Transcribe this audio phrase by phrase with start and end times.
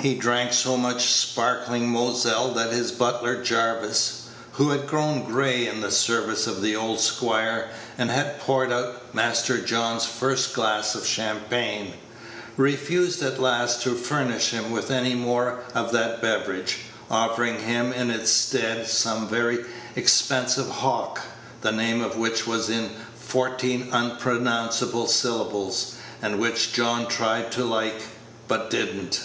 [0.00, 5.80] He drank so much sparkling Moselle that his butler Jarvis (who had grown gray in
[5.80, 7.68] the service of the old squire,
[7.98, 11.94] and had poured out Master John's first glass of Champagne)
[12.56, 16.76] refused at last to furnish him with any more of that beverage,
[17.10, 19.64] offering him in its stead some very
[19.96, 21.20] expensive Hock,
[21.62, 28.00] the name of which was in fourteen unpronounceable syllables, and which John tried to like,
[28.46, 29.20] but did n't.